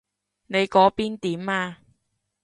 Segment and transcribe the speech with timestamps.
[0.47, 1.77] 你嗰邊點啊？